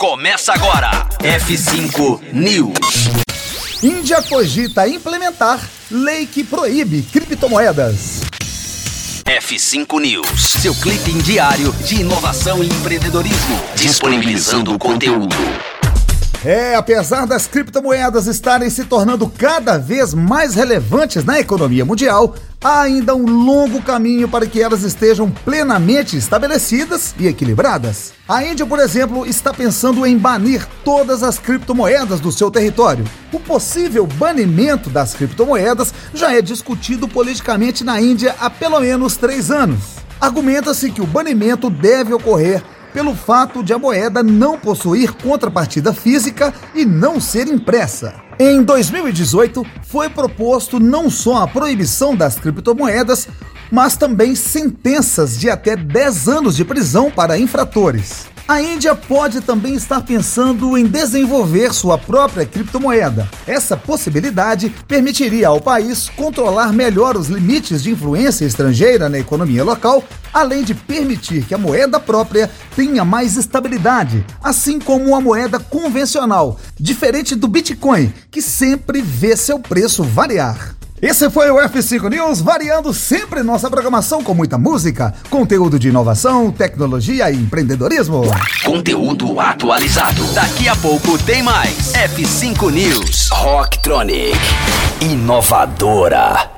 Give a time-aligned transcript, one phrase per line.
[0.00, 1.06] Começa agora.
[1.18, 3.10] F5 News.
[3.82, 8.22] Índia cogita implementar lei que proíbe criptomoedas.
[9.26, 15.36] F5 News, seu clipe diário de inovação e empreendedorismo, disponibilizando o conteúdo.
[16.42, 22.34] É, apesar das criptomoedas estarem se tornando cada vez mais relevantes na economia mundial,
[22.64, 28.14] há ainda um longo caminho para que elas estejam plenamente estabelecidas e equilibradas.
[28.26, 33.04] A Índia, por exemplo, está pensando em banir todas as criptomoedas do seu território.
[33.34, 39.50] O possível banimento das criptomoedas já é discutido politicamente na Índia há pelo menos três
[39.50, 40.00] anos.
[40.18, 42.62] Argumenta-se que o banimento deve ocorrer
[42.92, 48.14] pelo fato de a moeda não possuir contrapartida física e não ser impressa.
[48.38, 53.28] Em 2018, foi proposto não só a proibição das criptomoedas,
[53.70, 58.29] mas também sentenças de até 10 anos de prisão para infratores.
[58.50, 63.28] A Índia pode também estar pensando em desenvolver sua própria criptomoeda.
[63.46, 70.02] Essa possibilidade permitiria ao país controlar melhor os limites de influência estrangeira na economia local,
[70.32, 76.58] além de permitir que a moeda própria tenha mais estabilidade, assim como a moeda convencional,
[76.74, 80.79] diferente do Bitcoin, que sempre vê seu preço variar.
[81.02, 86.52] Esse foi o F5 News, variando sempre nossa programação com muita música, conteúdo de inovação,
[86.52, 88.22] tecnologia e empreendedorismo.
[88.62, 90.22] Conteúdo atualizado.
[90.34, 91.94] Daqui a pouco tem mais.
[91.94, 93.30] F5 News.
[93.32, 94.36] Rocktronic.
[95.00, 96.49] Inovadora.